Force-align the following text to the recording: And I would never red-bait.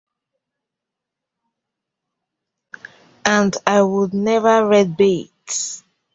And 3.23 3.55
I 3.67 3.83
would 3.83 4.15
never 4.15 4.65
red-bait. 4.67 5.83